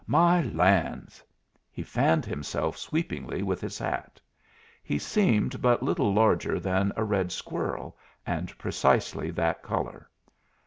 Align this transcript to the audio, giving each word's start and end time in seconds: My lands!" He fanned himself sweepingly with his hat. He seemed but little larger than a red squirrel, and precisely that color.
My 0.07 0.41
lands!" 0.41 1.21
He 1.71 1.83
fanned 1.83 2.25
himself 2.25 2.75
sweepingly 2.75 3.43
with 3.43 3.61
his 3.61 3.77
hat. 3.77 4.19
He 4.81 4.97
seemed 4.97 5.61
but 5.61 5.83
little 5.83 6.11
larger 6.11 6.59
than 6.59 6.91
a 6.95 7.03
red 7.03 7.31
squirrel, 7.31 7.95
and 8.25 8.57
precisely 8.57 9.29
that 9.29 9.61
color. 9.61 10.09